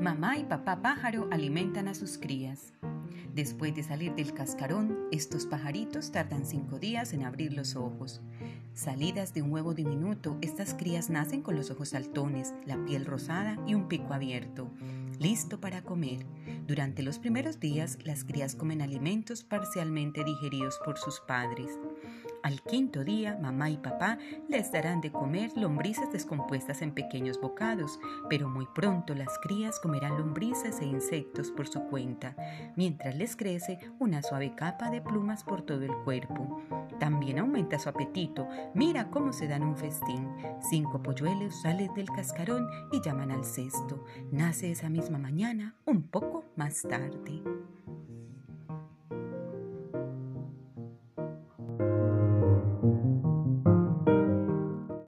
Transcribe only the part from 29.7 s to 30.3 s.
comerán